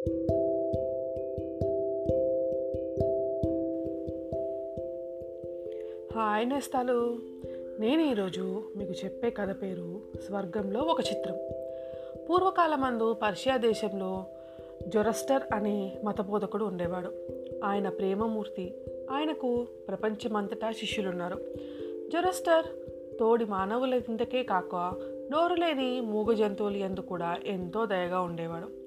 Hi 0.00 0.12
నేస్తాలు. 6.48 7.18
నేను 7.78 8.02
ఈరోజు 8.02 8.62
మీకు 8.76 8.92
చెప్పే 9.04 9.30
కథ 9.30 9.62
పేరు 9.62 10.00
స్వర్గంలో 10.26 10.80
ఒక 10.80 11.00
చిత్రం. 11.00 11.36
పూర్వకాలమందు 12.30 13.12
పర్షియా 13.12 13.56
దేశంలో 13.56 14.24
జొరస్టర్ 14.88 15.42
అనే 15.54 15.92
మతబోధకుడు 16.04 16.64
ఉండేవాడు. 16.64 17.12
ఆయన 17.64 17.88
ప్రేమమూర్తి. 17.88 18.74
ఆయనకు 19.10 19.66
ప్రపంచమంతటా 19.88 20.70
శిష్యులున్నారు. 20.70 21.36
జొరస్టర్ 22.12 22.64
తోడి 23.18 23.44
మానవుల 23.44 23.98
కిందకే 23.98 24.42
కాక 24.42 24.74
నోరు 25.32 25.54
లేని 25.54 26.00
మూగ 26.00 26.34
జంతువులు 26.34 26.76
ఎందు 26.76 27.00
కూడా 27.00 27.36
ఎంతో 27.46 27.86
దయగా 27.86 28.20
ఉండేవాడు. 28.20 28.79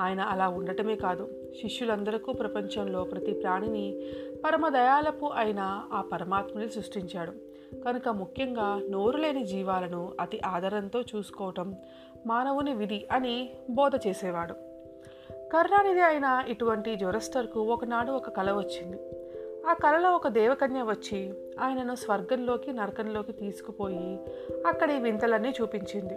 ఆయన 0.00 0.20
అలా 0.20 0.48
ఉండటమే 0.48 0.96
కాదు. 0.96 1.28
శిష్యులందరికీ 1.62 2.32
ప్రపంచంలో 2.32 3.04
ప్రతి 3.04 3.32
ప్రాణిని 3.32 4.02
పరమ 4.44 4.68
దయాలపు 4.68 5.26
అయిన 5.26 5.60
ఆ 5.92 6.00
పరమాత్ముని 6.12 6.68
సృష్టించాడు. 6.68 7.32
కనుక 7.82 8.08
ముఖ్యంగా 8.08 8.82
నోరు 8.90 9.16
లేని 9.16 9.44
జీవాలను 9.44 10.12
అతి 10.20 10.40
ఆదరంతో 10.46 11.00
చూసుకోవటం 11.00 11.76
మానవుని 12.26 12.74
విధి 12.74 13.06
అని 13.12 13.50
బోధ 13.70 13.92
చేసేవాడు. 14.06 14.54
కరుణానిధి 15.52 16.00
అయిన 16.00 16.44
ఇటువంటి 16.48 16.96
జొరస్టర్కు 16.96 17.60
ఒకనాడు 17.60 18.12
ఒక 18.12 18.30
కల 18.30 18.52
వచ్చింది. 18.52 18.98
ఆ 19.68 19.72
కలలో 19.72 20.10
ఒక 20.10 20.28
దేవకన్య 20.28 20.82
వచ్చి 20.82 21.34
ఆయనను 21.60 21.94
స్వర్గంలోకి 21.94 22.72
నరకంలోకి 22.72 23.32
తీసుకుపోయి 23.32 24.18
అక్కడి 24.66 24.98
వింతలన్నీ 24.98 25.52
చూపించింది. 25.62 26.14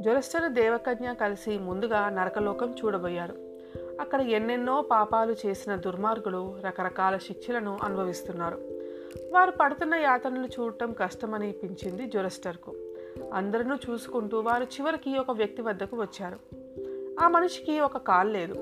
జొరస్టర్ 0.00 0.52
దేవకన్య 0.52 1.14
కలిసి 1.20 1.58
ముందుగా 1.58 2.08
నరకలోకం 2.08 2.74
చూడబోయారు. 2.84 3.34
అక్కడ 4.00 4.20
ఎన్నెన్నో 4.20 4.80
పాపాలు 4.80 5.36
చేసిన 5.46 5.76
దుర్మార్గులు 5.76 6.56
రకరకాల 6.66 7.16
శిక్షలను 7.16 7.78
అనుభవిస్తున్నారు. 7.82 8.58
వారు 9.30 9.50
పడుతున్న 9.50 9.94
యాతనలు 9.94 10.46
చూడటం 10.46 10.92
కష్టమనిపించింది 10.92 12.06
జొరస్టర్కు 12.06 12.74
అందరినూ 13.32 13.76
చూసుకుంటూ 13.90 14.40
వారు 14.40 14.64
చివరికి 14.64 15.18
ఒక 15.18 15.30
వ్యక్తి 15.30 15.62
వద్దకు 15.62 15.96
వచ్చారు. 15.96 16.38
ఆ 17.20 17.28
మనిషికి 17.28 17.80
ఒక 17.80 17.96
కాల్ 17.96 18.32
లేదు. 18.32 18.54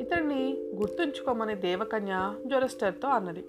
ఇతన్ని 0.00 0.56
గుర్తుంచుకోమని 0.74 1.54
దేవకన్య 1.54 2.34
జొరస్టర్తో 2.46 3.08
అన్నది. 3.08 3.44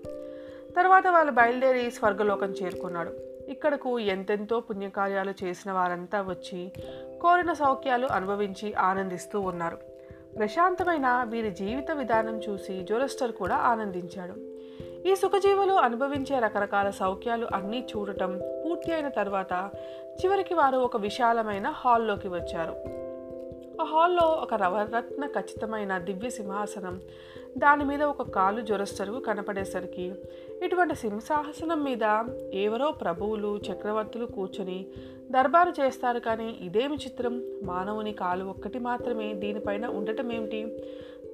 తర్వాత 0.77 1.07
వాళ్ళు 1.07 1.31
బయలుదేరి 1.31 1.91
స్వర్గలోకం 1.91 2.51
చేరుకున్నాడు. 2.51 3.28
ఇక్కడకు 3.49 3.99
ఎంతెంతో 3.99 4.59
పుణ్యకార్యాలు 4.59 5.33
చేసిన 5.43 5.71
వారంతా 5.71 6.21
వచ్చి 6.21 6.71
కోరిన 7.21 7.53
సౌఖ్యాలు 7.53 8.07
అనుభవించి 8.07 8.73
ఆనందిస్తూ 8.73 9.41
ఉన్నారు. 9.41 9.77
ప్రశాంతమైన 10.37 11.25
వీరి 11.27 11.51
జీవిత 11.51 11.91
విధానం 11.91 12.41
చూసి 12.49 12.85
జోరెస్టర్ 12.89 13.31
కూడా 13.31 13.55
ఆనందించాడు. 13.55 14.33
ఈ 15.07 15.15
సుఖజీవులు 15.15 15.73
అనుభవించే 15.73 16.39
రకరకాల 16.39 16.89
సౌఖ్యాలు 16.89 17.47
అన్నీ 17.53 17.87
చూడటం 17.97 18.41
పూర్తి 18.65 18.93
అయిన 18.93 19.09
తర్వాత 19.09 19.69
చివరికి 20.25 20.53
వారు 20.53 20.77
ఒక 20.77 20.97
విశాలమైన 20.97 21.67
హాల్లోకి 21.67 22.27
వచ్చారు. 22.27 22.99
ఆ 23.79 23.83
హాల్లో 23.83 24.27
ఒక 24.27 24.53
రవరత్న 24.53 25.25
ఖచ్చితమైన 25.25 25.97
దివ్య 25.97 26.29
సింహాసనం. 26.29 27.01
దాని 27.57 27.85
మీద 27.85 28.03
ఒక 28.03 28.21
కాలు 28.21 28.61
జొరస్టరుకు 28.61 29.19
కనపడేసరికి 29.19 30.13
ఇటువంటి 30.63 30.95
సింహాసనం 30.95 31.83
మీద 31.83 32.23
ఎవరో 32.53 32.91
ప్రభువులు 32.91 33.59
చక్రవర్తులు 33.71 34.25
కూర్చొని 34.25 34.85
దర్బారు 35.31 35.81
చేస్తారు 35.81 36.19
కానీ 36.19 36.57
ఇదేమి 36.61 36.95
చిత్రం? 36.95 37.43
మానవుని 37.63 38.13
కాలు 38.13 38.45
ఒక్కటి 38.45 38.79
మాత్రమే 38.79 39.33
దీనిపైన 39.33 39.85
ఉండటం 39.85 40.31
ఏమిటి 40.31 40.83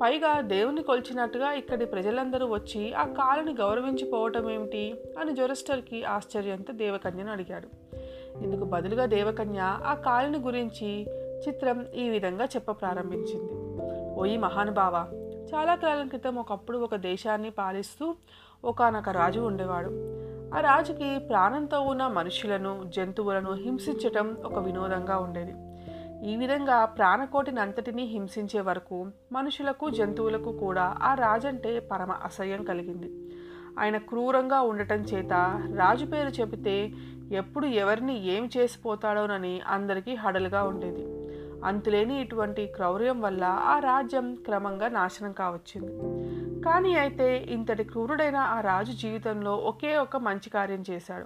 పైగా 0.01 0.41
దేవుని 0.41 0.83
కొలిచినట్టుగా 0.83 1.53
ఇక్కడి 1.53 1.85
ప్రజలందరూ 1.85 2.47
వచ్చి 2.47 2.93
ఆ 2.93 3.05
కాలుని 3.05 3.53
గౌరవించిపోవటం 3.53 4.49
ఏమిటి 4.49 4.95
అని 5.19 5.35
జొరస్టర్కి 5.35 6.03
ఆశ్చర్యంతో 6.03 6.73
దేవకన్యను 6.73 7.31
అడిగాడు. 7.31 7.67
ఇందుకు 8.43 8.63
బదులుగా 8.63 9.05
దేవకన్య 9.05 9.59
ఆ 9.59 9.93
కాలుని 9.93 10.37
గురించి 10.37 11.05
చిత్రం 11.37 11.85
ఈ 11.95 12.09
విధంగా 12.09 12.45
చెప్ప 12.45 12.71
ప్రారంభించింది. 12.71 13.53
ఓయి 14.19 14.37
మహానుభావ 14.37 15.05
చాలా 15.53 15.75
కాలం 15.75 16.07
క్రితం 16.07 16.35
ఒకప్పుడు 16.35 16.77
ఒక 16.77 16.95
దేశాన్ని 16.95 17.49
పాలిస్తూ 17.49 18.15
ఒకనొక 18.65 19.09
రాజు 19.09 19.39
ఉండేవాడు. 19.39 20.15
ఆ 20.55 20.59
రాజుకి 20.59 21.19
ప్రాణంతో 21.19 21.81
ఉన్న 21.81 22.07
మనుషులను 22.07 22.91
జంతువులను 22.95 23.53
హింసించటం 23.53 24.37
ఒక 24.45 24.57
వినోదంగా 24.59 25.17
ఉండేది. 25.17 25.53
ఈ 26.31 26.35
విధంగా 26.35 26.85
ప్రాణకోటిని 26.85 27.59
అంతటినీ 27.59 28.03
హింసించే 28.03 28.61
వరకు 28.61 29.07
మనుషులకు 29.31 29.89
జంతువులకు 29.89 30.57
కూడా 30.57 30.97
ఆ 31.01 31.13
రాజంటే 31.13 31.79
పరమ 31.79 32.11
అసహ్యం 32.11 32.63
కలిగింది. 32.63 33.31
ఆయన 33.79 33.97
క్రూరంగా 33.97 34.61
ఉండటం 34.61 34.95
చేత 34.95 35.33
రాజు 35.75 36.05
పేరు 36.05 36.29
చెబితే 36.29 36.91
ఎప్పుడు 37.31 37.65
ఎవరిని 37.65 38.27
ఏం 38.27 38.49
చేసిపోతాడోనని 38.57 39.61
అందరికీ 39.67 40.15
హడలుగా 40.15 40.63
ఉండేది. 40.63 41.24
అంతులేని 41.65 42.21
ఇటువంటి 42.21 42.65
క్రౌర్యం 42.65 43.21
వల్ల 43.21 43.43
ఆ 43.43 43.79
రాజ్యం 43.79 44.35
క్రమంగా 44.35 44.87
నాశనం 44.87 45.31
కావచ్చింది. 45.31 45.91
కానీ 46.61 46.95
అయితే 46.95 47.37
ఇంతటి 47.37 47.83
క్రూరుడైన 47.83 48.35
ఆ 48.35 48.61
రాజు 48.61 48.91
జీవితంలో 48.91 49.55
ఒకే 49.55 49.97
ఒక 49.97 50.17
మంచి 50.17 50.49
కార్యం 50.49 50.83
చేశాడు. 50.89 51.25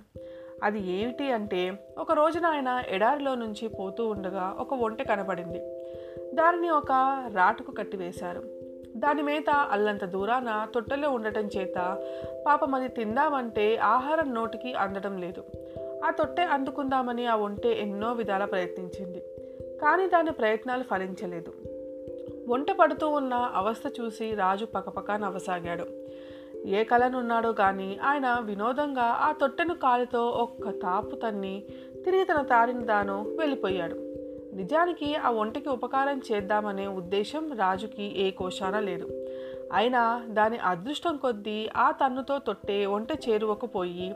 అది 0.63 0.91
ఏమిటి 0.91 1.31
అంటే 1.31 1.89
ఒక 1.97 2.11
రోజున 2.11 2.45
ఆయన 2.45 2.83
ఎడారిలో 2.87 3.35
నుంచి 3.35 3.67
పోతూ 3.67 4.07
ఉండగా 4.07 4.55
ఒక 4.59 4.73
ఒంటె 4.73 5.03
కనబడింది. 5.03 5.59
దానిని 6.33 6.69
ఒక 6.69 6.91
రాటుకు 7.33 7.71
కట్టివేశారు. 7.71 8.43
దాని 8.97 9.21
మీద 9.21 9.49
అల్లంత 9.49 10.05
దూరాన 10.05 10.67
తొట్టెలో 10.73 11.11
ఉండటం 11.11 11.41
చేత 11.41 12.03
పాపం 12.47 12.75
అది 12.75 12.87
తిందామంటే 12.87 13.77
ఆహారం 13.77 14.33
నోటికి 14.33 14.73
అందడం 14.73 15.17
లేదు. 15.17 15.43
ఆ 16.05 16.11
తొట్టె 16.11 16.43
అందుకుందామని 16.43 17.25
ఆ 17.25 17.35
ఒంటె 17.35 17.69
ఎన్నో 17.69 18.13
విధాల 18.13 18.45
ప్రయత్నించింది. 18.45 19.23
కానీ 19.81 20.07
దాని 20.07 20.31
ప్రయత్నాలు 20.31 20.83
ఫలించలేదు. 20.83 21.53
వంట 22.47 22.71
పడుతూ 22.71 23.09
ఉన్న 23.09 23.33
అవస్థ 23.33 23.93
చూసి 24.01 24.35
రాజు 24.35 24.65
పకపక 24.65 25.11
నవ్వసాగాడు. 25.11 25.85
ఏ 26.65 26.83
కలనున్నాడో 26.83 27.51
కానీ 27.51 27.97
ఆయన 28.03 28.37
వినోదంగా 28.41 29.01
ఆ 29.01 29.31
తొట్టెను 29.31 29.73
కాలితో 29.73 30.27
ఒక్క 30.27 30.69
తాపు 30.69 31.15
తన్ని 31.15 31.63
తిరిగి 32.05 32.23
తన 32.23 32.41
తారిన 32.41 32.79
దాను 32.79 33.35
వెళ్ళిపోయాడు. 33.39 33.95
నిజానికి 34.55 35.15
ఆ 35.15 35.29
వంటకి 35.29 35.69
ఉపకారం 35.69 36.21
చేద్దామనే 36.31 36.87
ఉద్దేశం 36.87 37.57
రాజుకి 37.57 38.21
ఏ 38.21 38.31
కోశాన 38.31 38.79
లేదు. 38.79 39.27
అయినా 39.73 40.25
దాని 40.29 40.57
అదృష్టం 40.57 41.17
కొద్దీ 41.17 41.69
ఆ 41.77 41.91
తన్నుతో 41.91 42.39
తొట్టే 42.39 42.85
వంట 42.85 43.11
చేరువకపోయి 43.11 44.15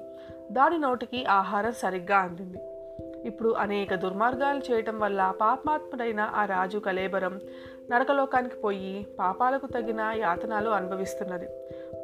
దాని 0.51 0.77
నోటికి 0.77 1.25
ఆహారం 1.25 1.71
సరిగ్గా 1.71 2.17
అందింది. 2.17 2.57
ఇప్పుడు 3.25 3.49
అనేక 3.49 3.95
దుర్మార్గాలు 3.95 4.61
చేయటం 4.71 4.99
వల్ల 4.99 5.33
పాపాత్ముడైన 5.41 6.19
ఆ 6.19 6.45
రాజు 6.45 6.77
కలేబరం 6.77 7.39
నరకలోకానికి 7.91 8.55
పోయి 8.55 9.07
పాపాలకు 9.19 9.67
తగిన 9.67 10.13
యాతనాలు 10.15 10.69
అనుభవిస్తున్నది. 10.69 11.47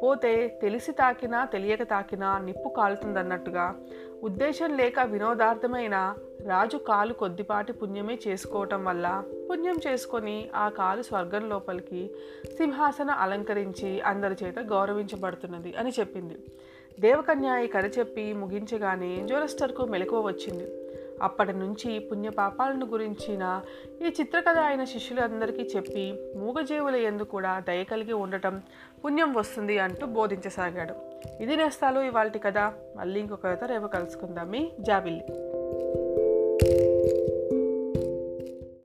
పోతే 0.02 0.58
తెలిసి 0.62 0.92
తాకినా 0.92 1.44
తెలియక 1.44 1.82
తాకినా 1.82 2.38
నిప్పు 2.38 2.68
కాలుతుందన్నట్టుగా 2.68 3.74
ఉద్దేశం 4.22 4.76
లేక 4.76 5.00
వినోదార్థమైన 5.00 6.14
రాజు 6.46 6.76
కాలు 6.76 7.12
కొద్దిపాటి 7.12 7.72
పుణ్యమే 7.72 8.18
చేసుకోవటం 8.28 8.84
వల్ల 8.84 9.22
పుణ్యం 9.50 9.78
చేసుకొని 9.86 10.48
ఆ 10.54 10.68
కాలు 10.68 11.02
స్వర్గం 11.02 11.48
లోపలికి 11.48 12.10
సింహాసన 12.56 13.10
అలంకరించి 13.10 14.00
అందరి 14.00 14.36
చేత 14.44 14.58
గౌరవించబడుతున్నది 14.58 15.74
అని 15.76 15.90
చెప్పింది. 15.90 16.38
దేవకన్యాయి 17.00 17.64
ఈ 17.64 17.68
కథ 17.68 17.98
చెప్పి 17.98 18.32
ముగించగానే 18.32 19.26
జోరస్టర్కు 19.26 19.84
మెలకువ 19.84 20.20
వచ్చింది. 20.20 20.89
అప్పటి 21.22 21.52
నుంచి 21.52 21.98
పుణ్యపాపాలను 21.98 22.86
గురించిన 22.86 23.62
ఈ 24.02 24.04
చిత్రకథ 24.04 24.58
ఆయన 24.58 24.84
శిష్యులందరికీ 24.84 25.70
చెప్పి 25.76 26.32
మూగజీవుల 26.36 26.96
ఎందు 26.96 27.22
కూడా 27.22 27.60
దయ 27.60 27.84
కలిగి 27.84 28.12
ఉండటం 28.12 28.62
పుణ్యం 29.04 29.34
వస్తుంది 29.34 29.78
అంటూ 29.78 30.06
బోధించసాగాడు. 30.06 30.94
ఇది 31.42 31.56
నేస్తాలు 31.56 32.00
ఇవాళ 32.00 32.28
కథ. 32.28 32.58
మళ్ళీ 32.96 33.20
ఇంకొక 33.20 33.46
కథ 33.46 33.64
రేపు 33.64 33.86
కలుసుకుందాం. 33.86 34.50
మీ 34.50 34.72
జాబిల్లి. 34.80 35.24